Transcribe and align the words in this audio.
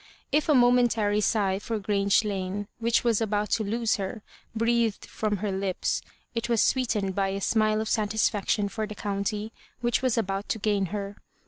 If 0.31 0.49
a 0.49 0.55
mo 0.55 0.71
mentary 0.71 1.21
sigh 1.21 1.59
for 1.59 1.77
Grange 1.77 2.21
I^e, 2.21 2.65
which 2.79 3.03
was 3.03 3.21
about 3.21 3.51
to 3.51 3.63
lose 3.63 3.97
her, 3.97 4.23
breathed 4.55 5.05
from 5.05 5.37
her 5.45 5.51
lips, 5.51 6.01
it 6.33 6.49
was 6.49 6.63
sweet 6.63 6.89
ened 6.97 7.13
by 7.13 7.27
a 7.27 7.39
smile 7.39 7.79
of 7.79 7.87
satisfaction 7.87 8.67
for 8.67 8.87
the 8.87 8.95
oounty 8.95 9.51
which 9.81 10.01
was 10.01 10.17
about 10.17 10.49
to 10.49 10.57
gain 10.57 10.87
her. 10.87 11.17